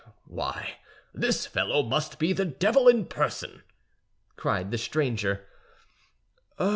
"Why, 0.25 0.77
this 1.13 1.45
fellow 1.45 1.83
must 1.83 2.17
be 2.17 2.33
the 2.33 2.43
devil 2.43 2.87
in 2.87 3.05
person!" 3.05 3.61
cried 4.35 4.71
the 4.71 4.79
stranger. 4.79 5.45